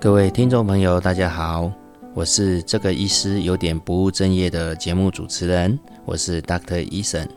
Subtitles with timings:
[0.00, 1.72] 各位听众朋友，大家好，
[2.14, 7.28] 我是这个医师有点不务正业的节目主持人，我是 Doctor Eason。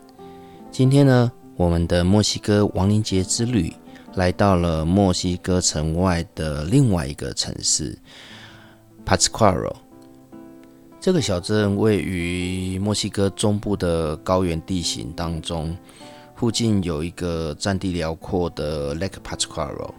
[0.69, 3.74] 今天呢，我们的墨西哥亡灵节之旅
[4.15, 7.97] 来到了墨西哥城外的另外一个城市
[9.04, 9.78] p a s q u a r o
[10.99, 15.76] 这个小镇位于墨西哥中部的高原地形当中，
[16.36, 19.91] 附近有一个占地辽阔的 Lake Pascuaro。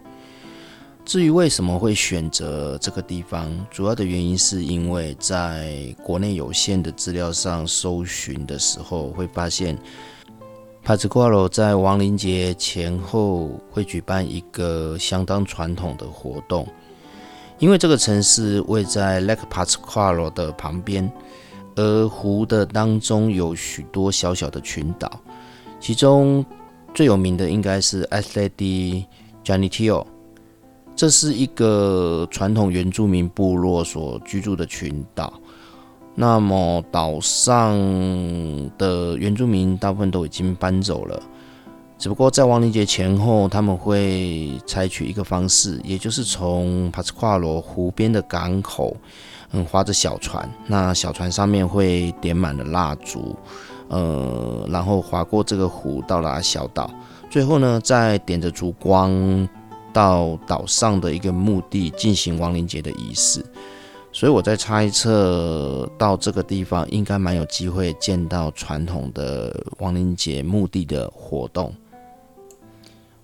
[1.05, 9.77] 至于为什么会选择这个地方，主要的原因是因为在国内有限的资料上搜寻的时候，会发现
[10.85, 16.65] Pascuaro 在亡灵节前后会举办一个相当传统的活动。
[17.59, 21.11] 因为这个城市位在 Lake Pascuaro 的旁边，
[21.75, 25.19] 而湖的当中有许多小小的群岛，
[25.79, 26.45] 其中
[26.93, 29.05] 最有名的应该是 a t l e t
[29.45, 30.05] Janitio，
[30.95, 35.33] 这是一个传统原住民部落所居住的群岛。
[36.15, 37.75] 那么岛上
[38.77, 41.19] 的原住民大部分都已经搬走了。
[41.97, 48.95] 只不过在亡灵节前后，他们会采取一个方式，也就是从帕斯夸罗湖边的港口，
[49.53, 53.35] 嗯，划着小船，那小船上面会点满了蜡烛，
[53.87, 56.91] 呃，然后划过这个湖，到达小岛，
[57.29, 59.47] 最后呢，再点着烛光
[59.93, 63.45] 到岛上的一个墓地进行亡灵节的仪式。
[64.11, 71.73] 所以我在猜测，到这个地方应该蛮有机会见到传统的亡灵节墓地的活动。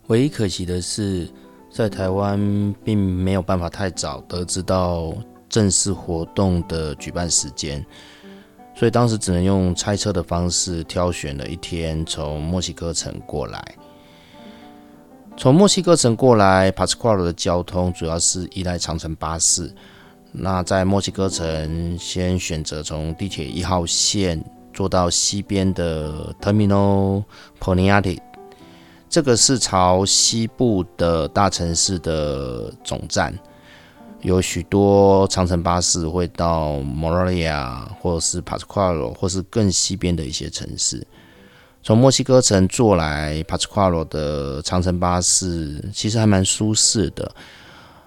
[0.07, 1.29] 唯一可惜的是，
[1.69, 5.13] 在台湾并没有办法太早得知到
[5.47, 7.85] 正式活动的举办时间，
[8.75, 13.75] 所以当时只能用猜测的方式挑选了一天从墨西哥城过来。
[15.39, 19.73] 从墨西哥城过来，帕斯夸罗的交通主要是依赖长城巴士。
[20.33, 27.23] 那在墨西哥城，先选择从地铁一号线坐到西边的 Terminal
[27.57, 28.19] Poniati。
[29.09, 33.33] 这个是朝西部的大城市的总站，
[34.19, 41.07] 有许多长城巴士会到 Morelia 或者是 Pascuaro 或是更西边的一些城市。
[41.89, 47.33] 从墨西哥城坐来 Pascuaro 的长城巴士其实还蛮舒适的，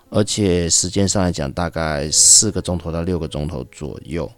[0.08, 4.30] 而且时间上来讲大概四个钟头到六个钟头左右。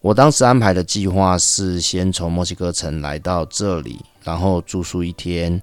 [0.00, 5.62] 我当时安排的计划是先从墨西哥城来到这里，然后住宿一天，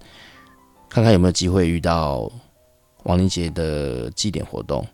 [0.88, 2.32] 看看有没有机会遇到
[3.04, 4.88] 亡灵节的祭典活动。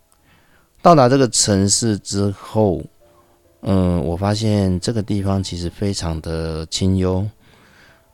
[0.81, 2.81] 到达这个城市之后，
[3.61, 7.23] 嗯，我发现这个地方其实非常的清幽，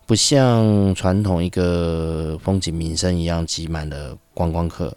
[0.10, 4.92] 不像传统一个风景名胜一样挤满了观光客。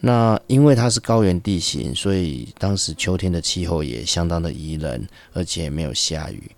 [0.00, 6.50] 那因为它是高原地形，所以当时秋天的气候也相当的宜人，而且没有下雨。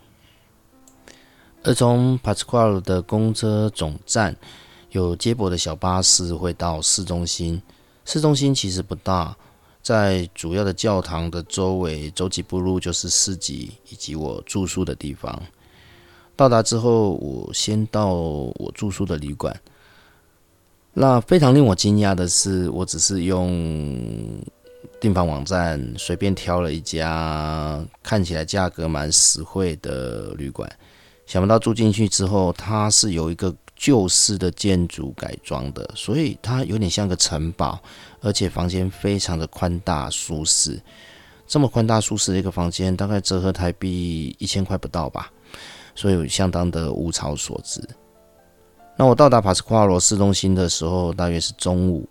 [1.64, 4.36] 而从帕斯夸罗的公车总站
[4.92, 7.60] 有接驳的小巴士会到市中心。
[8.04, 9.36] 市中心其实不大，
[9.82, 15.42] 在主要的教堂的周围走几步路就是市集以及我住宿的地方。
[16.36, 19.58] 到达之后，我先到我住宿的旅馆。
[20.92, 24.40] 那非常令我惊讶的是，我只是用
[25.00, 30.70] 订房网站随便挑了一家看起来价格蛮实惠的旅馆，
[31.26, 37.78] 想不到住进去之后，它是有一个旧式的建筑改装的，所以它有点像个城堡，
[38.20, 40.80] 而且房间非常的宽大舒适。
[41.46, 45.30] 这么宽大舒适的一个房间，大概折合台币一千块不到吧，
[45.96, 47.82] 所以相当的物超所值。
[48.96, 52.08] 那我到达帕斯夸罗市中心的时候，大约是中午。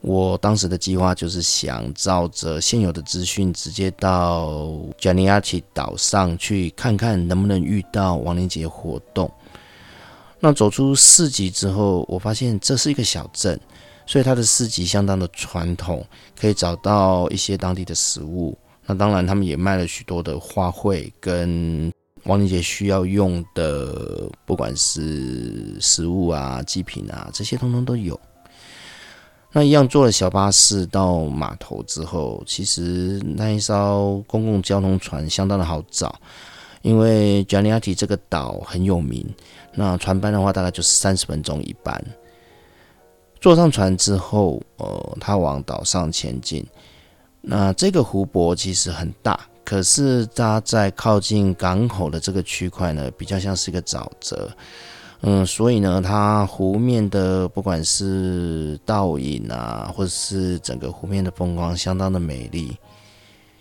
[0.00, 9.28] 我当时的计划就是想照着现有的资讯，直接到加尼亚奇岛上去看看能不能遇到亡灵节活动。
[10.38, 13.58] 那走出市集之后，我发现这是一个小镇，
[14.06, 16.06] 所以它的市集相当的传统，
[16.38, 18.56] 可以找到一些当地的食物。
[18.86, 21.92] 那当然，他们也卖了许多的花卉跟。
[22.28, 28.18] 亡灵节需要用的，不管是食物啊、祭品啊，这些通通都有。
[29.50, 36.14] 那一样坐了小巴士到码头之后，其实那一艘公共交通船相当的好找，
[36.82, 39.26] 因为 j a n i a t i 这个岛很有名。
[39.72, 42.04] 那船班的话，大概就是三十分钟一班。
[43.40, 46.62] 坐上船之后，呃，它往岛上前进。
[47.40, 49.40] 那这个湖泊其实很大。
[49.68, 54.50] 可是它在靠近港口的这个区块呢，比较像是一个沼泽，
[55.20, 62.74] 嗯，所以呢，它湖面的不管是倒影啊，或者是整个湖面的风光，相当的美丽。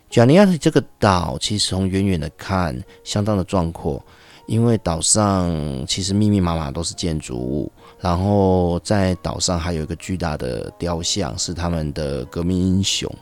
[0.10, 4.02] 贾尼亚这个岛其实从远远的看，相当的壮阔，
[4.46, 5.54] 因为岛上
[5.86, 7.70] 其实密密麻麻都是建筑物，
[8.00, 13.14] 然后在岛上还有一个巨大的雕像，是他们的革命英雄。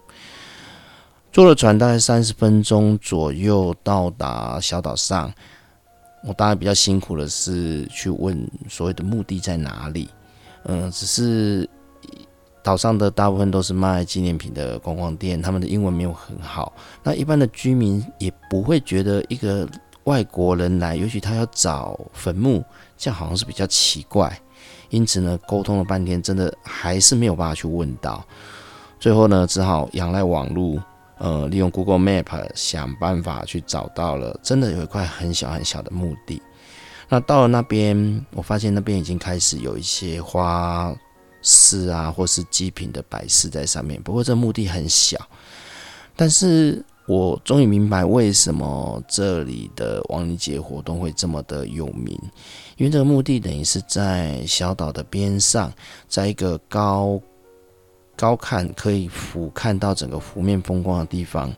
[1.36, 5.30] 坐了船大概三十分钟左右到达小岛上。
[6.24, 10.08] 我当然比较辛苦的是去问所谓的目的在哪里。
[10.64, 11.70] 嗯，只是
[12.64, 16.72] 岛上的大部分都是卖纪念品的观光店，他们的英文没有很好。
[17.04, 19.68] 那一般的居民也不会觉得一个
[20.06, 22.64] 外国人来，尤其他要找坟墓，
[22.98, 24.34] 这样好像是比较奇怪。
[24.90, 28.26] 因此呢，沟通了半天，真的还是没有办法去问到。
[29.02, 30.82] 最后呢，只好仰赖网络。
[31.18, 36.42] 呃，利用 Google Map 想办法去找到了，真的有一块很小很小的墓地。
[37.08, 40.94] 那到了那边，我发现那边已经开始有一些花
[41.42, 44.02] 饰啊，或是祭品的摆饰在上面。
[44.02, 45.18] 不过这墓地很小，
[46.16, 52.20] 但是我终于明白为什么这里的亡灵节活动会这么的有名，
[52.76, 55.72] 因为这个墓地等于是在小岛的边上，
[56.10, 57.22] 在一个高。
[58.16, 61.54] 高看可以俯瞰到整个湖面风光的地方，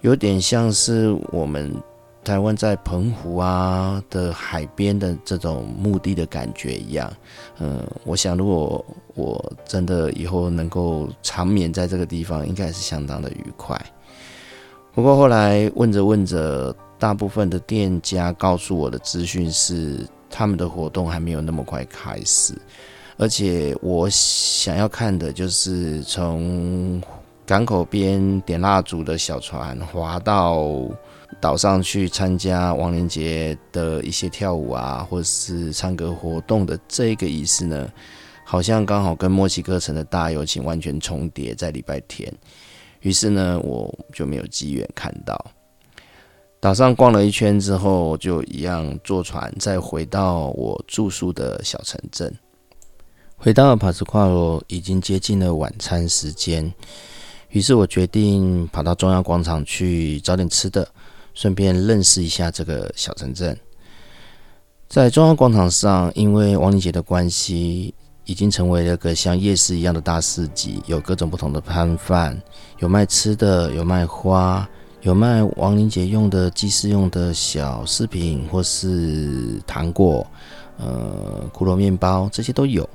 [0.00, 1.74] 有点像是我们
[2.22, 7.12] 台湾在澎湖啊的海边的这种墓地的感觉一样。
[7.58, 13.80] 嗯，我想如果我真的以后能够长眠在这个地方，应该是相当的愉快。
[14.92, 22.54] 不过后来问着问着，大部分的店家告诉我的资讯是，他们的活动还没有那么快开始。
[23.18, 27.02] 而且我想要看的就是从
[27.46, 30.68] 港口边点蜡烛的小船划到
[31.40, 37.90] 岛上去参加亡灵节的一些跳舞啊，或是唱歌活动的这个仪式呢，
[38.44, 42.32] 好像刚好跟墨西哥城的大游行完全重叠在礼拜天。
[43.00, 45.42] 于是呢，我就没有机缘看到。
[46.58, 52.34] 岛上逛了一圈之后，就一样坐船再回到我住宿的小城镇。
[53.38, 56.72] 回到帕斯夸罗，已经接近了晚餐时间，
[57.50, 60.88] 于是我决定跑到中央广场去找点吃的，
[61.34, 63.56] 顺便认识一下这个小城镇。
[64.88, 67.94] 在中央广场上，因为亡灵节的关系，
[68.24, 72.40] 已经成为了个像夜市一样的大市集，有各种不同的摊贩，
[72.78, 74.66] 有卖吃的，有卖花，
[75.02, 80.26] 有卖亡灵节用的祭祀用的小饰品，或是糖果，
[80.78, 82.88] 呃，骷髅面包，这些都有。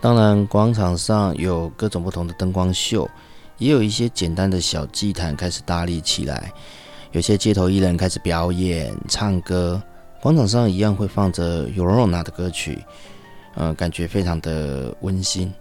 [0.00, 3.08] 当然，广场上有各种不同的灯光秀，
[3.58, 6.52] 也有一些简单的小祭坛开始搭立起来。
[7.10, 9.82] 有些街头艺人开始表演唱歌，
[10.22, 12.78] 广场上一样会放着 Yorona 的歌曲，
[13.56, 15.52] 呃，感觉非常的温馨。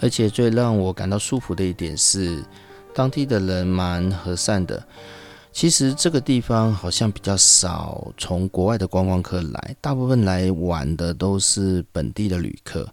[0.00, 2.40] 而且最让我感到舒服的一点是，
[2.94, 4.80] 当地的人蛮和善的。
[5.50, 12.88] 其实这个地方好像比较少从国外的观光客来，大部分来玩的都是本地的旅客。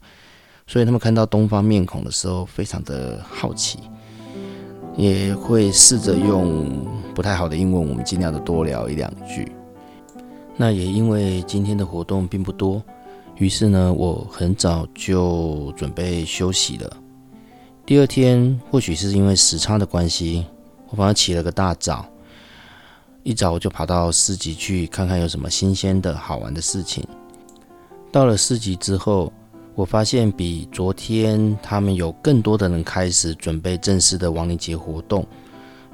[0.72, 3.80] 所以他们看到东方面孔的时候，非常的好奇，
[4.96, 9.52] 也会试着用不太好的英文，我们尽量的多聊一两句。
[10.56, 12.82] 那也因为今天的活动并不多，
[13.36, 16.98] 于是呢，我很早就准备休息了。
[17.86, 20.46] 第二天，或许是因为时差的关系，
[20.88, 22.06] 我反而起了个大早，
[23.24, 27.06] 一早我就跑到市集去看看有什么新鲜的好玩的事情。
[28.10, 29.34] 到了市集之后。
[29.82, 35.26] 我发现比昨天他们有更多的人开始准备正式的亡灵节活动，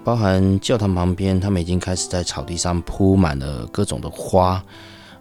[0.03, 4.61] 包含教堂旁边，他们已经开始在草地上铺满了各种的花，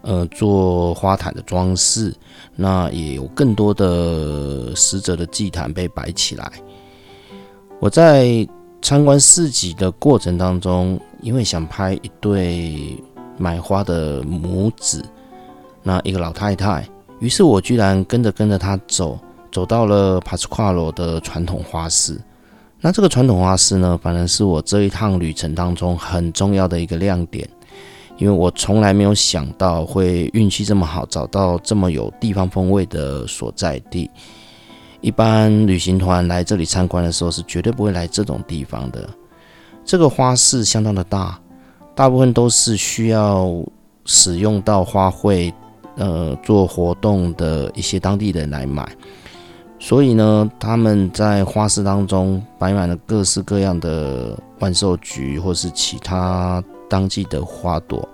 [0.02, 2.12] 呃，做花坛的装饰。
[2.56, 6.50] 那也有更多的死者的祭坛被摆起来。
[7.78, 8.44] 我在
[8.82, 13.00] 参观市集的过程当中，因为想拍一对
[13.38, 15.04] 买花的母子，
[15.84, 16.84] 那一个老太太。
[17.18, 19.18] 于是我居然跟着跟着他走，
[19.50, 22.20] 走到了帕斯夸罗的传统花市。
[22.78, 27.48] 那这个传统花市呢，反而是我这一趟旅程当中很重要的一个亮点，
[28.18, 34.10] 因为我从来没有想到会运气这么好，找到这么有地方风味的所在地。
[35.00, 39.08] 一般旅行团来这里参观的时候，是绝对不会来这种地方的。
[39.84, 41.40] 这个花市相当的大，
[41.94, 43.50] 大部分都是需要
[44.04, 45.52] 使用到花卉。
[45.96, 48.86] 呃，做活动的一些当地人来买，
[49.78, 58.06] 所以呢，他们在花市当中摆满了各式各样的万寿菊，或是其他当季的花朵。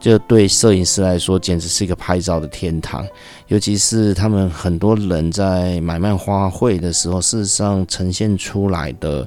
[0.00, 3.06] 这对摄影师来说简直是一个拍照的天堂。
[3.48, 9.26] 尤其是他们很多人在买卖花卉的时候，事实上呈现出来的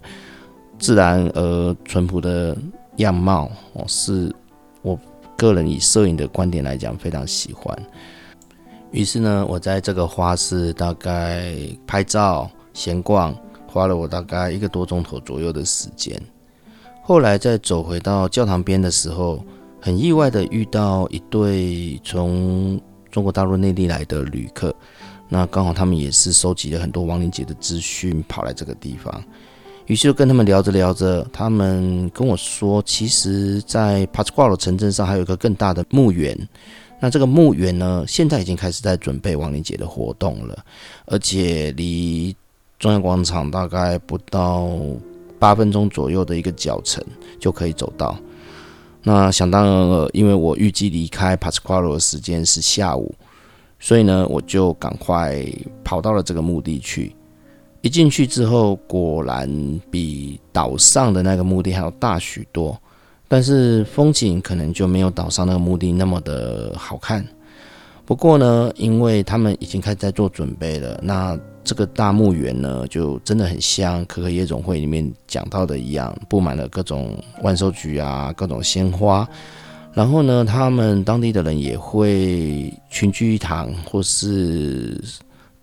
[0.78, 2.56] 自然而淳朴的
[2.98, 4.32] 样貌，哦，是
[4.84, 4.96] 我
[5.38, 7.78] 个人以摄影的观点来讲非常喜欢。
[8.92, 11.54] 于是呢，我在这个花市大概
[11.86, 13.36] 拍照、闲逛，
[13.68, 16.20] 花了我大概一个多钟头左右的时间。
[17.04, 19.44] 后来再走回到教堂边的时候，
[19.80, 22.80] 很意外的遇到一对从
[23.12, 24.76] 中国大陆内地来的旅客，
[25.30, 29.24] 那刚好他们也是收集了很多亡灵节的资讯，跑来这个地方。
[29.88, 36.38] 于是就跟他们聊着聊着，他们跟我说，其实，在帕斯瓜罗城镇上还有一个更大的墓园。
[37.02, 40.64] 那这个墓园呢，现在已经开始在准备亡灵节的活动了，
[41.06, 42.36] 而且离
[42.80, 44.70] 中央广场大概不到。
[45.40, 47.04] 八分钟左右的一个脚程
[47.40, 48.18] 就可以走到。
[49.04, 53.14] 那想当然了，因为我预计离开帕斯夸罗的时间是下午，
[53.80, 55.46] 所以呢，我就赶快
[55.84, 57.16] 跑到了这个墓地去。
[57.82, 59.50] 一进去之后，果然
[59.92, 62.80] 比岛上的那个墓地还要大许多，
[63.28, 67.26] 但是风景可能就没有岛上那个墓地那么的好看。
[68.06, 71.38] 不过呢，因为他们已经开始在做准备了，那。
[71.68, 79.28] 这个大墓园呢，就真的很像可可夜总会里面讲到的一样，布满了各种万寿菊啊，各种鲜花。
[79.92, 84.98] 然后呢，他们当地的人也会群聚一堂，或是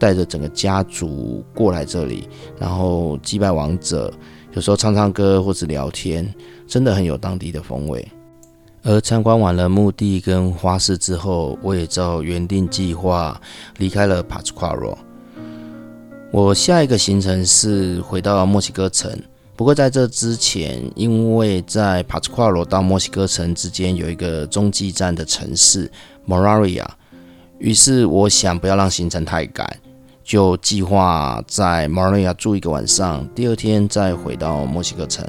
[0.05, 4.13] 带着整个家族过来这里，然后祭拜王者，
[4.53, 6.31] 有时候唱唱歌或者聊天，
[6.67, 8.07] 真的很有当地的风味。
[8.83, 13.41] 而参观完了墓地跟花市之后，我也照原定计划
[13.79, 14.99] 离开了帕斯夸罗。
[16.31, 19.11] 我下一个行程是回到墨西哥城，
[19.57, 25.91] 不过在这之前，因为在帕斯夸罗到墨西哥城之间有一个中继站的城市
[26.29, 26.85] Moraria，
[27.59, 29.67] 于是我想不要让行程太赶，
[30.25, 35.25] 就计划在 Moraria 住一个晚上，第二天再回到墨西哥城。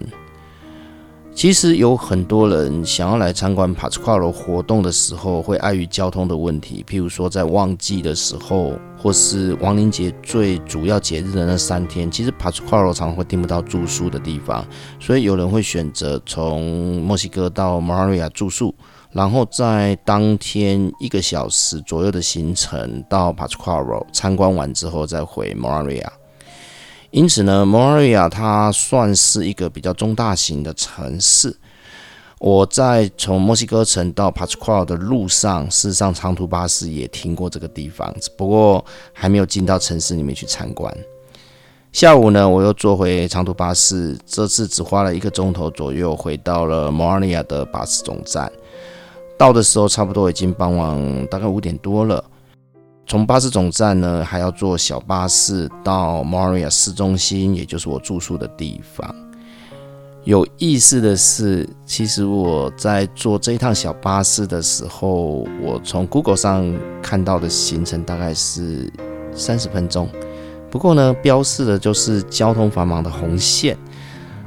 [1.33, 14.65] 其实有很多人想要来参观帕斯夸罗活动的时候，会碍于交通的问题，譬如说在旺季的时候，或是亡灵节最主要节日的那三天，其实帕斯夸罗常常会订不到住宿的地方，
[14.97, 18.73] 所以有人会选择从墨西哥到马瑞亚住宿，
[19.15, 26.13] 然后在当天一个小时左右的行程到帕斯夸罗参观完之后再回马拉瑞亚。
[27.12, 31.55] 因此呢，摩尔亚它算是一个比较中大型的城市。
[32.39, 40.93] 我在从墨西哥城到帕斯夸尔的路上，事实上长途巴士也停过这个地方，只不过还没有进到城市里面去参观。
[41.93, 48.51] 下午呢，我又坐回长途巴士，这次只花了一个钟头左右，回到了摩尔亚的巴士总站。
[49.37, 52.23] 到的时候差不多已经傍晚，大概五点多了。
[53.07, 59.13] 从巴士总站呢，还要坐小巴士到 Maria 市中心，也就是我住宿的地方。
[60.23, 66.65] 有意思的是，其实我在坐这一趟小巴士的时候，我从 Google 上
[66.99, 68.91] 看到的行程大概是
[69.33, 70.09] 三十分钟。
[70.71, 73.77] 不过呢，标示的就是交通繁忙的红线。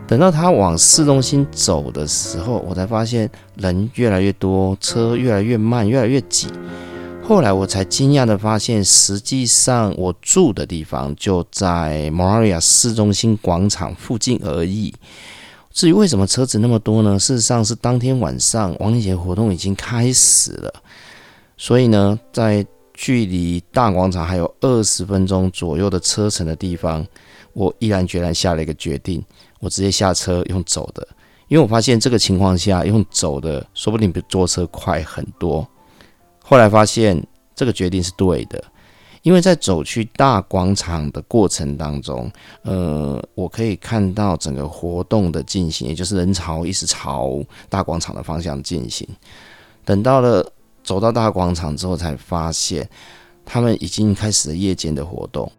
[0.09, 6.49] 等到他往市中心走的时候，我才发现人越来越多，车越来越慢，越来越挤。
[7.23, 14.95] 后来我才惊讶的发现，实际上我住的地方就在 Moria 市中心广场附近而已。
[15.71, 17.19] 至于为什么车子那么多呢？
[17.19, 20.73] 事实上是当天晚上亡灵节活动已经开始了，
[21.59, 27.07] 所以呢，在距离大广场还有二十分钟左右的车程的地方，
[27.53, 29.23] 我毅然决然下了一个决定，
[29.61, 31.07] 我直接下车用走的，
[31.49, 35.67] 因为我发现这个情况下用走的，说不定比坐车快很多。
[36.41, 37.23] 后来发现
[37.55, 38.63] 这个决定是对的，
[39.23, 42.31] 因为在走去大广场的过程当中，
[42.63, 49.07] 呃，我可以看到整个活动的进行，也就是人潮一直朝大广场的方向进行。
[49.85, 50.47] 等到了
[50.83, 52.89] 走到大广场之后，才发现
[53.45, 55.51] 他们已经开始了夜间的活动，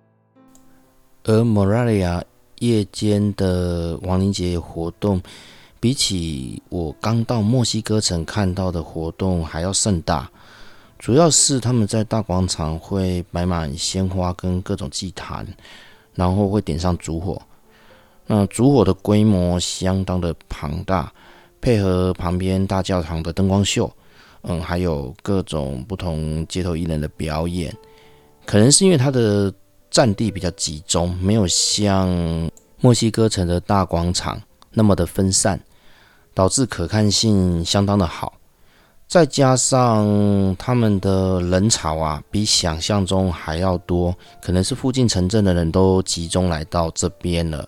[1.24, 2.24] 而 Moralia
[2.60, 5.22] 夜间的亡灵节活动，
[5.80, 10.30] 比起我刚到墨西哥城看到的活动还要盛大。
[10.98, 15.48] 主要是他们在大广场会摆满鲜花跟各种祭坛，
[16.14, 17.42] 然后会点上烛火。
[18.28, 21.12] 那烛火的规模相当的庞大，
[21.62, 23.90] 配合旁边大教堂的灯光秀，
[24.42, 27.74] 嗯，还有各种不同街头艺人的表演。
[28.46, 29.54] 可能是因为它的
[29.90, 32.08] 占地比较集中，没有像
[32.82, 34.42] 墨西哥城的大广场
[34.72, 35.60] 那么的分散，
[36.34, 38.34] 导致可看性相当的好。
[39.08, 47.68] 再加上他们的人潮啊，比想象中还要多，可能是附近城镇的人都集中来到这边了，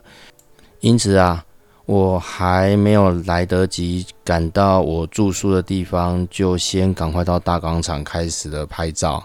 [0.79, 1.43] 因此啊。
[1.87, 9.21] 我还没有来得及赶到我住宿的地方，就先赶快到大广场开始了拍照。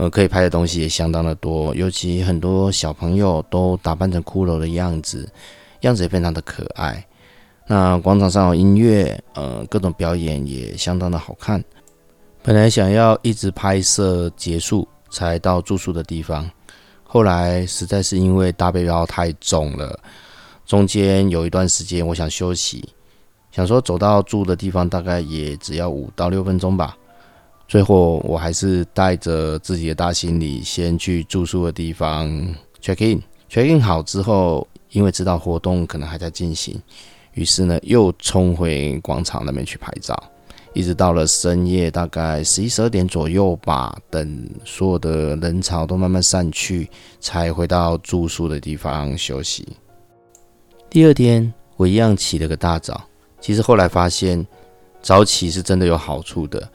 [0.00, 5.30] 呃，可以拍的东西也相当的多，尤其很多小朋友都打扮成骷髅的样子，
[5.82, 7.06] 样子也非常的可爱。
[7.66, 11.62] 那广场上有音乐，呃，各种表演也相当的好看。
[12.42, 16.50] 本来想要一直拍摄结束才到住宿的地方，
[17.04, 20.00] 后来实在是因为大背包太重了。
[20.64, 22.88] 中间有一段时间，我想休息，
[23.52, 26.96] 想说走到住的地方大概也只要五到六分钟吧。
[27.70, 32.28] 最后我还是带着自己的大行李，先去住宿的地方
[32.82, 33.22] check in。
[33.48, 36.76] check in 好之后，因为知道活动可能还在进行，
[37.34, 40.20] 于是呢又冲回广场那边去拍照，
[40.72, 49.68] 一直到了深夜大概十一十二点左右吧，等所有的人潮都慢慢散去，才回到住宿的地方休息。
[50.88, 53.00] 第二天，我一样起了个大早。
[53.40, 54.44] 其实后来发现，
[55.00, 56.68] 早起是真的有好处的，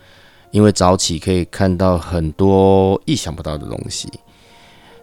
[0.56, 4.10] 因为早起可以看到很多意想不到的东西。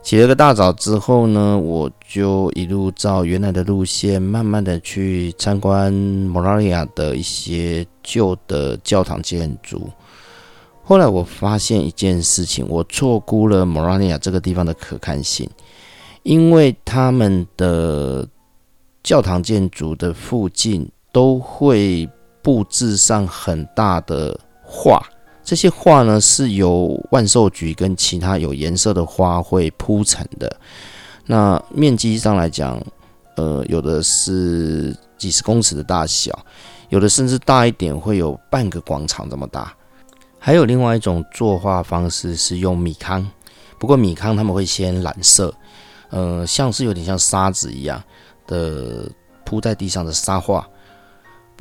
[0.03, 9.91] 起了个大早之后呢，我就一路照原来的路线，慢慢的去参观摩拉利亚的一些旧的教堂建筑。
[10.83, 15.47] 后来我发现一件事情，我错估了摩拉利亚这个地方的可看性，
[16.23, 18.27] 因为他们的。
[19.05, 22.09] 教堂建筑的附近都会
[22.41, 25.03] 布置上很大的画，
[25.45, 30.55] 这些画呢是由万寿菊跟其他有颜色的花卉铺成的。
[31.27, 32.81] 那面积上来讲，
[33.37, 36.37] 呃，有的是几十公尺的大小，
[36.89, 39.73] 有的甚至大一点，会有半个广场这么大。
[40.39, 43.25] 还有另外一种作画方式是用米糠，
[43.79, 45.55] 不过米糠他们会先染色，
[46.11, 48.03] 呃，像是有点像沙子一样。
[48.45, 49.09] 的
[49.45, 50.69] 铺在地上的沙画，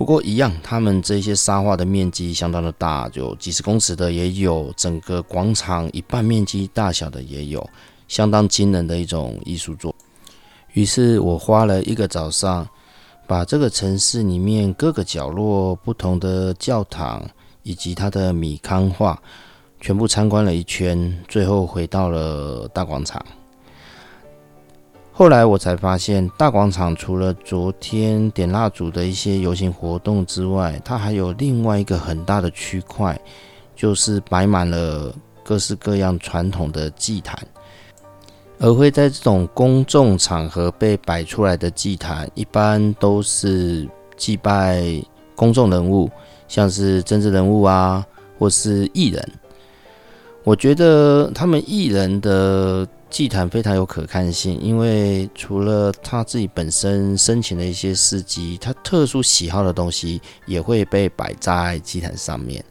[0.01, 7.69] 不过一样，他们这些沙画的面积相当的大，就几十公尺的也有，整个广场一半面积大小的也有，
[8.07, 9.93] 相当惊人的一种艺术作。
[10.73, 12.67] 于是我花了一个早上，
[13.27, 17.23] 把这个城市里面各个角落不同的教堂
[17.61, 19.21] 以及它的米糠画
[19.79, 23.23] 全部参观了一圈，最后回到了大广场。
[25.21, 33.15] 后来我才发现，大广场除了昨天点蜡烛的一些游行活动之外，它还有另外一个很大的区块，
[33.75, 37.37] 就是摆满了各式各样传统的祭坛。
[38.57, 44.83] 而会在这种公众场合被摆出来的祭坛，一般都是祭拜
[45.35, 46.09] 公众人物，
[46.47, 48.03] 像是政治人物啊，
[48.39, 49.31] 或是艺人。
[50.43, 52.87] 我觉得他们艺人的。
[53.11, 62.63] 祭坛非常有可看性，因为除了他自己本身生前的一些事迹，他特殊喜好的东西也会被摆在祭坛上面。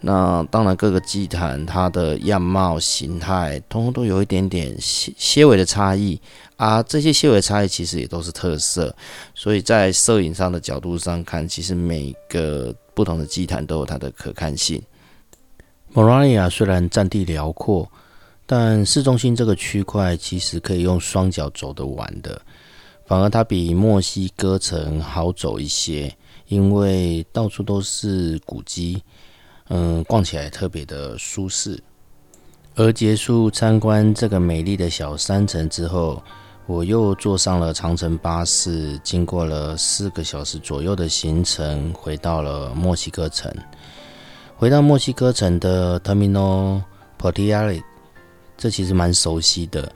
[0.00, 6.18] 那当然，各个祭坛它的样貌形态，通通都有一点点些些微的差异
[6.56, 6.82] 啊。
[6.82, 8.92] 这些些微差异其实也都是特色，
[9.34, 14.82] 所以在摄影上的角度上看，其实每个不同的祭坛都有它的可看性。
[15.92, 17.86] 莫拉利亚虽然占地辽阔。
[18.54, 22.38] 但市中心这个区块其实可以用双脚走得完的，
[23.06, 26.14] 反而它比墨西哥城好走一些，
[26.48, 29.02] 因为到处都是古迹，
[29.70, 31.82] 嗯，逛起来特别的舒适。
[32.74, 36.22] 而结束参观这个美丽的小山城之后，
[36.66, 43.50] 我又坐上了长城巴士，经过了四个小时左右的行程，回到了墨西哥城。
[44.58, 46.82] 回到墨西哥城的 Terminal
[47.18, 47.82] Portales。
[48.56, 49.92] 这其实蛮熟悉的，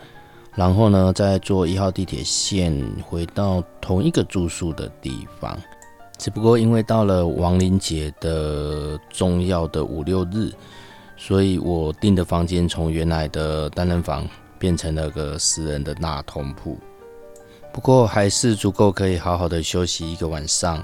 [0.55, 2.75] 然后呢，再坐一号地铁线
[3.07, 5.57] 回到同一个住宿的地方。
[6.19, 10.51] 只不过因为到了亡灵节的重要的五六日，
[11.16, 14.27] 所以我订的房间从原来的单人房
[14.59, 16.77] 变成了个私人的大通铺。
[17.73, 20.83] 不过还是足够可以好好的休息一个晚上，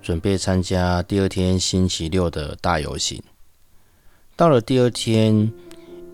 [0.00, 3.20] 准备参加第二天星期六的大游行。
[4.36, 5.50] 到了第二天。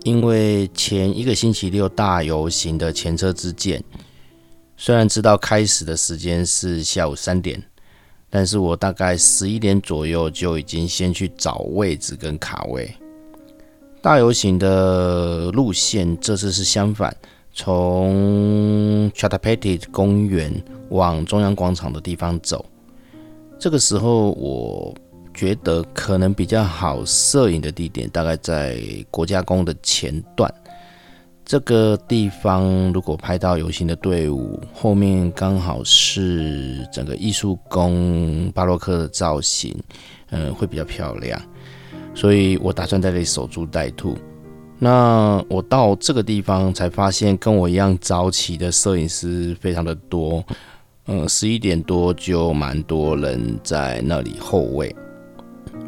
[0.03, 3.81] 因为前一个星期六大游行的前车之鉴，
[4.75, 7.63] 虽然知道开始的时间是下午三点，
[8.29, 12.93] 但是我大概十一点左右就已经先去找位置跟卡位。
[14.01, 17.15] 大游行的路线这次是相反，
[17.53, 20.53] 从 Chapati 公园
[20.89, 22.65] 往中央广场的地方走。
[23.57, 24.93] 这个时候我
[25.33, 30.53] 觉得可能比较好摄影的地点，大概在国家宫的前段。
[31.45, 39.75] 这个地方如果拍到游行的队伍，后面刚好是整个艺术宫巴洛克的造型，
[40.29, 41.41] 嗯，会比较漂亮。
[42.15, 44.17] 所以我打算在这里守株待兔。
[44.79, 50.41] 那我到这个地方才发现，跟我一样早起的摄影师非常的多。
[51.07, 54.95] 嗯，十一点多就蛮多人在那里候位。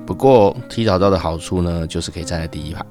[0.06, 2.86] 不过提早到的好处呢，就是可以站在第一排。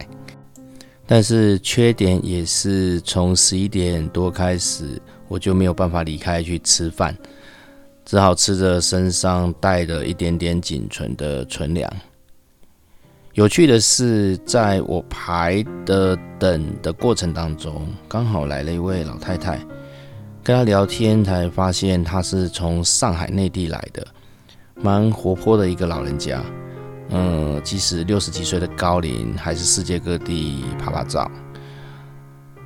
[1.07, 7.17] 但是缺点也是从十一点多开始，我就没有办法离开去吃饭，
[8.05, 11.91] 只好吃着身上带的一点点仅存的存粮。
[13.35, 19.59] 有趣的是，在我排的等的过程当中，刚好来了一位老太太，
[20.43, 24.07] 跟她聊天才发现她是从上海内地来的，
[24.77, 26.43] 蛮活泼的一个老人家。
[27.17, 31.31] 嗯，即使六十几岁的高龄，还是世界各地拍拍照。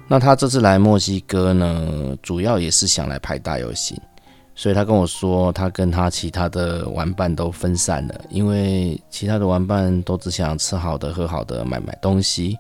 [0.09, 3.95] 那他这次来墨西哥呢，主要也是想来拍大游行，
[4.55, 12.57] 所以他跟我说，他跟他其他的玩伴都分散了，因为其他的玩伴都只想吃好的、喝好的、买买东西。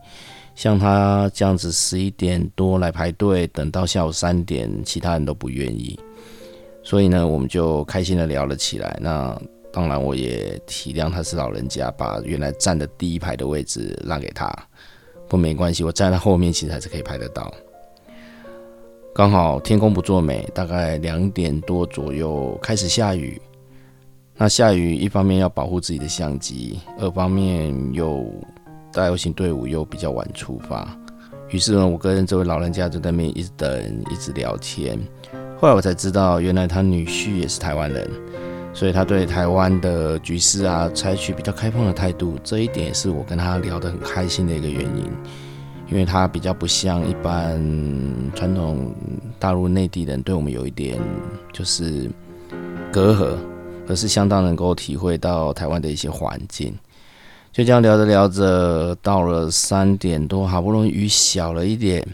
[0.55, 5.99] 像他这样子，十一点多来排队，等到下午三点，其他人都不愿意。
[6.83, 8.99] 所以呢，我们就开心的聊了起来。
[9.01, 9.41] 那。
[9.73, 14.49] 当然，我也体谅他是老人家，把原来站的第一排的位置让给他。
[15.29, 17.53] 不过，没关系，我站在后面其实还是可以拍得到。
[19.15, 23.41] 刚好天空不作美，大概两点多左右开始下雨。
[24.37, 28.25] 那下雨一方面要保护自己的相机，二方面又
[28.93, 30.97] 大游行队伍又比较晚出发。
[31.51, 34.99] 于是呢，我跟这位老人家就在那边一直等，一直聊天。
[35.61, 38.09] 后来我才知道，原来他女婿也是台湾人。
[38.79, 45.05] 所以他对台湾的局势啊，采取比较开放的态度，这一点也是我跟他聊得很开心的一个原因。
[45.91, 47.61] 因为他比较不像一般
[48.37, 48.95] 传统
[49.37, 50.97] 大陆内地人，对我们有一点
[51.53, 52.09] 就是
[52.93, 53.37] 隔阂，
[53.89, 56.73] 而是相当能够体会到台湾的一些环境。
[57.51, 62.07] 就这样聊着聊着，到了三点多，好不容易雨小了一点，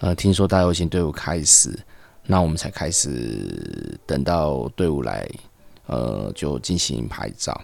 [0.00, 1.74] 呃，听说大游行队伍开始，
[2.26, 5.26] 那我们才开始等到队伍来。
[5.86, 7.60] 呃，就进行拍照。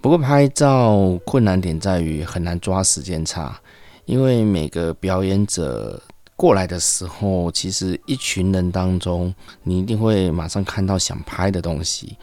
[0.00, 3.60] 不过拍照困难点在于很难抓时间差，
[4.06, 6.02] 因为每个表演者
[6.36, 12.16] 过来的时候，其实一群人当中，你一定会马上看到想拍的东西。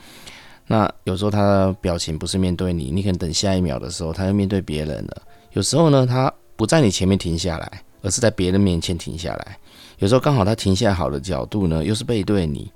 [0.65, 5.21] 那有时候他的表情不是面对你，你可能等下一秒的时候，他又面对别人了。
[5.51, 9.57] 有时候呢，他不在你前面停下来，而是在别人面前停下来。
[9.99, 12.71] 有时候刚好他停下好的角度呢，又是背对你。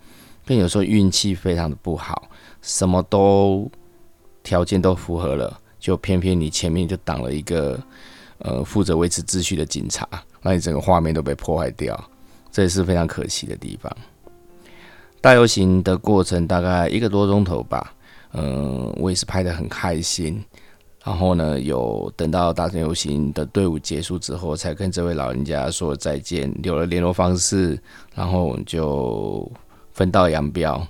[0.45, 2.29] 更有时候运气非常的不好。
[2.61, 3.69] 什么都
[4.43, 7.79] 条件都符合了，就偏偏你前面就挡了一个
[8.39, 10.07] 呃负责维持秩序的警察，
[10.41, 11.99] 让你整个画面都被破坏掉，
[12.51, 13.91] 这也是非常可惜的地方。
[15.19, 17.93] 大游行的过程大概一个多钟头吧，
[18.33, 20.43] 嗯，我也是拍的很开心。
[21.03, 27.79] 然后呢，有等到大游行的队伍结束之后，才跟这位老人家说再见，留了联络方式，
[28.13, 29.51] 然后就
[29.93, 30.85] 分道扬镳。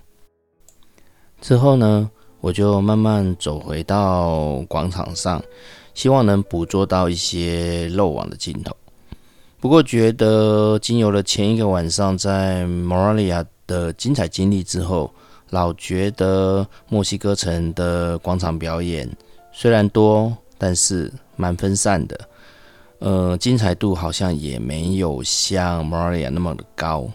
[1.42, 5.44] 之后呢，我就慢慢走回到广场上，
[5.96, 8.74] 希望能捕捉到一些漏网的镜头。
[9.60, 15.12] 不过，觉得经由了前一个晚上在 Moralia 的精彩经历之后，
[15.50, 19.10] 老觉得墨西哥城的广场表演
[19.52, 22.20] 虽然多，但是蛮分散的，
[23.00, 27.10] 呃，精彩度好像也没有像 Moralia 那么的高。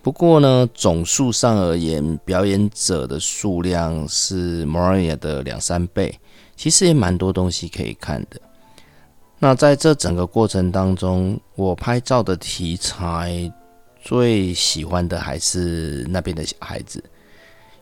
[0.00, 6.18] 不过呢，总数上而言，表演者的数量是 Moria 的两三倍，
[6.56, 8.40] 其实也蛮多东西可以看的。
[9.38, 13.52] 那在这整个过程当中，我拍照的题材
[14.00, 17.02] 最喜欢的还是那边的小孩子，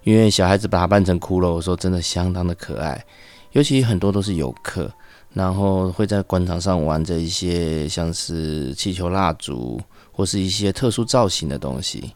[0.03, 3.05] 因为小孩子把它扮成骷髅，说真的相当的可爱，
[3.53, 4.91] 尤其很多都是游客，
[5.33, 9.81] 然后会在广场上玩着一些像是气球、蜡烛。
[10.17, 12.11] 或是一些特殊造型的东西，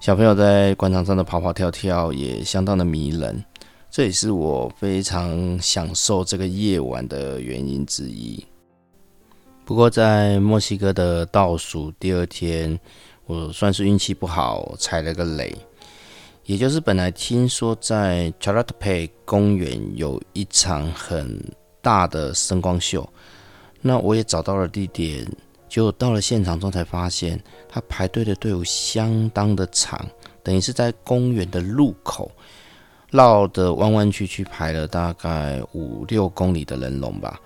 [0.00, 3.40] 小朋友在广场上的跑跑跳跳也相当的迷人，
[3.88, 8.44] 这也是我非常享受这个夜晚的原因之一。
[9.64, 12.76] 不过在墨西哥的倒数第二天，
[13.26, 15.56] 我算是运气不好，踩了个雷，
[16.46, 21.40] 也就是本来听说在 c h a r a t p e 公园有一场很
[21.80, 23.08] 大的声光秀，
[23.80, 25.24] 那我也找到了地点。
[25.74, 27.36] 就到了现场中才发现，
[27.68, 30.00] 他排队的队伍相当的长，
[30.40, 32.30] 等于是在公园的路口
[33.10, 37.40] 绕的弯弯曲曲排了大概五六公里的人龙吧。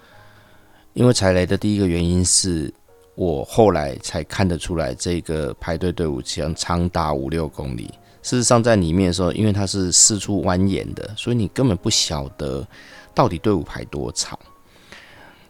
[0.92, 2.70] 因为踩雷的第一个原因是
[3.14, 7.90] 我后来才看得出来，这个排队队伍将长达五六公里。
[8.22, 12.68] 事实上，在里面的时候，因为它是四处蜿蜒的，所以你根本不晓得
[13.14, 14.38] 到底队伍排多长。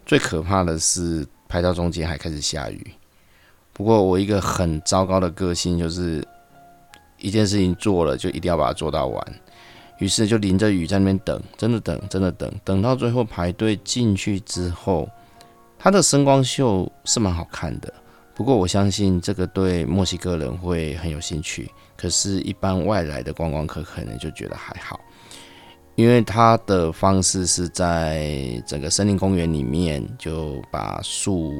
[0.05, 2.91] 最可怕的是排到中间还开始下雨。
[3.73, 6.25] 不过我一个很糟糕的个性就是，
[7.17, 9.35] 一件事情做了就一定要把它做到完。
[9.97, 15.09] 于是就淋着雨在那边等，真的等，真的等，等到最后排队进去之后，
[15.77, 17.93] 它的声光秀是蛮好看的。
[18.33, 21.69] 不过我相信这个对墨西哥人会很有兴趣。
[21.97, 24.97] 可是，一般外来的观光客可能就觉得还好，
[25.99, 31.53] 因为它的方式是在整个森林公园里面就把树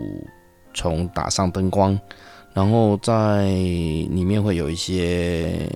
[0.73, 1.99] 丛打上灯光，
[2.54, 5.69] 然后在里面会有一些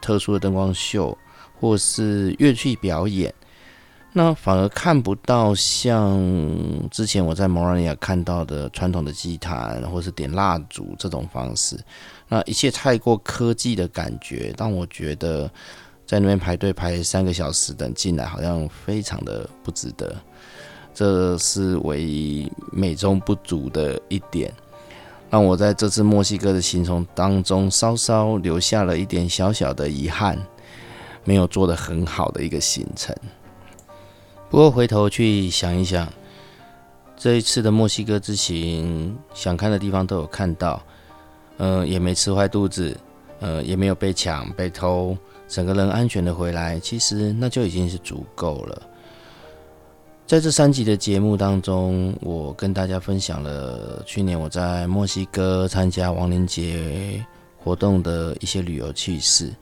[0.00, 1.18] 特殊的灯光秀，
[1.58, 3.34] 或是乐器表演。
[4.12, 6.16] 那反而看不到像
[6.92, 11.76] 之前我在摩拉尼亚看到的传统的祭坛，或是点蜡烛这种方式。
[12.28, 15.50] 那一切太过科技的感觉，让我觉得
[16.06, 20.14] 在那边排队排三个小时等进来，好像非常的不值得。
[20.92, 24.52] 这是唯一美中不足的一点，
[25.28, 30.38] 让我在这次墨西哥的行程当中稍稍留下了一点小小的遗憾，
[31.24, 33.12] 没有做得很好的一个行程。
[34.48, 36.06] 不过回头去想一想，
[37.16, 40.80] 这一次的墨西哥之行，想看的地方都有看到，
[41.56, 42.96] 呃，也没吃坏肚子，
[43.44, 45.14] 呃，也没有被抢、被偷，
[45.46, 48.82] 整个人安全的回来，其实那就已经是足够了。
[50.26, 57.22] 在这三集的节目当中，我跟大家分享了去年我在墨西哥参加亡灵节
[57.58, 59.52] 活动的一些旅游趣事。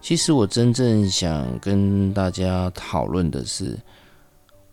[0.00, 3.78] 其实我真正想跟大家讨论的是。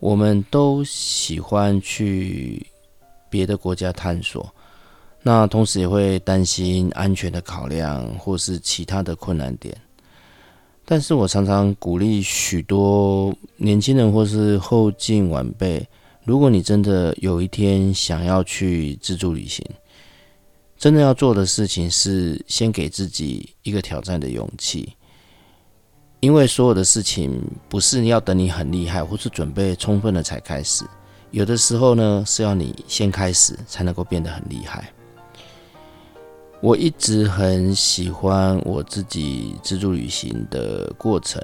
[0.01, 2.65] 我们都喜欢去
[3.29, 4.51] 别的国家探索，
[5.23, 9.75] 那同时也会担心安全的考量或是其他的困难点。
[10.83, 15.87] 但是我常常鼓励许多年轻人或是后进晚辈，
[16.25, 19.63] 如果你真的有一天想要去自助旅行，
[20.77, 24.91] 真的要做的事情是先给自己一个挑战的勇气。
[26.19, 30.83] 因为所有的事情不是要等你很厉害或是准备充分了才开始，
[31.29, 34.91] 有的时候呢是要你先开始才能够变得很厉害。
[36.61, 41.41] 我一直很喜欢我自己自助旅行的过程，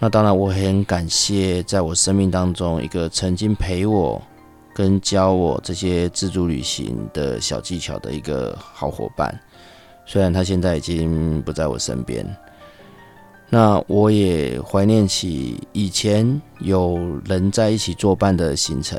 [0.00, 4.20] 那当然我很感谢在我生命当中一个曾经陪我
[4.74, 9.32] 跟教我这些自助旅行的小技巧的一个好伙伴，
[10.04, 12.26] 虽然他现在已经不在我身边。
[13.48, 18.98] 那我也怀念起以前有人在一起作伴的行程，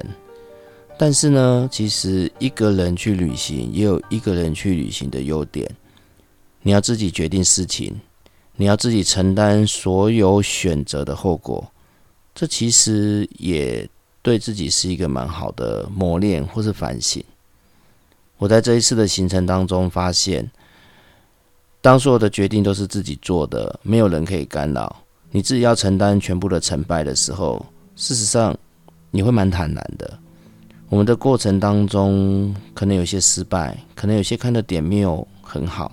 [0.98, 5.70] 但是呢，其实一个人去旅行也有一个人去旅行的优点。
[6.62, 7.94] 你要自己决定事情，
[8.56, 11.72] 你要自己承担所有选择的后果，
[12.34, 13.90] 这其实也
[14.22, 17.24] 对自己是一个蛮好的磨练或是反省。
[18.38, 20.50] 我在这一次的行程当中发现。
[21.82, 27.66] 当所有的决定都是自己做的，没有人可以干扰，你自己要承担全部的成败的时候，
[27.98, 28.58] 事实上
[29.12, 30.18] 你会蛮坦然的。
[30.94, 35.92] 我们的过程当中可能有些失败，可能有些看的点没有很好，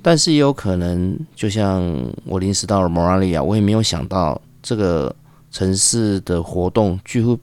[0.00, 1.82] 但是也有可能，就像
[2.24, 5.12] 我临时到了摩拉利亚，我也没有想到这个
[5.50, 7.36] 城市的活动几乎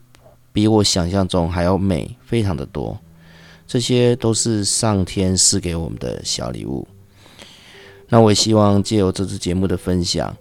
[0.53, 2.97] 比我想象中还要美，非常的多。
[3.67, 6.87] 这些都是上天赐给我们的小礼物。
[8.07, 10.33] 那我也希望借由这次节目的分享，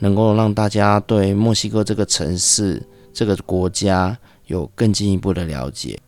[0.00, 4.14] 能够让大家对墨西哥这个城市、这个国家
[4.48, 6.00] 有更进一步的了解。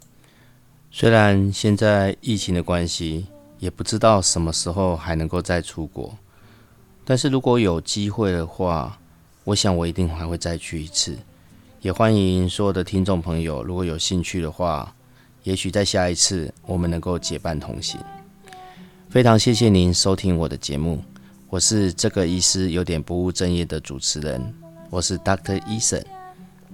[0.90, 3.26] 虽然现在疫情的关系，
[3.58, 6.18] 也不知道什么时候还能够再出国，
[7.04, 8.98] 但是如果有机会的话，
[9.44, 11.16] 我想我一定还会再去一次。
[11.80, 14.94] 也欢迎所有的听众朋友，如果有兴趣的话，
[15.44, 18.00] 也许在下一次我们能够结伴同行。
[19.08, 21.02] 非常谢谢您收听我的节目，
[21.48, 24.54] 我是这个医师有点不务正业的主持人，
[24.90, 26.04] 我是 Doctor Eason，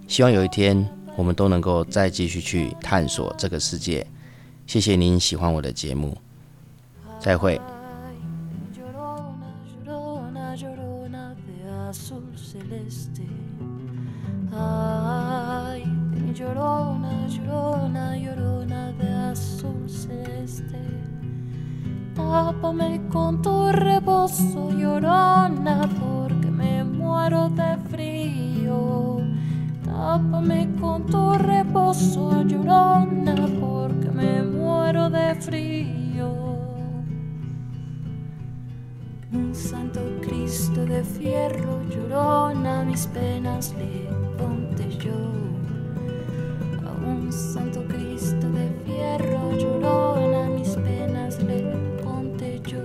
[0.08, 4.06] 希望有一天我们都能够再继续去探索这个世界。
[4.66, 6.16] 谢谢您喜欢我的节目，
[7.18, 7.60] 再会。
[31.96, 36.28] soy llorona porque me muero de frío.
[39.32, 45.14] Un santo Cristo de fierro llorona, mis penas le ponte yo.
[46.86, 51.62] A un santo Cristo de fierro llorona, mis penas le
[52.02, 52.84] ponte yo.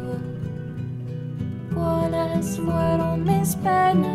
[1.74, 4.11] ¿Cuáles fueron mis penas?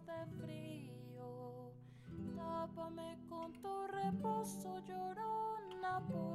[0.00, 1.72] de frío.
[2.34, 6.00] Tápame con tu reposo, llorona.
[6.08, 6.31] Por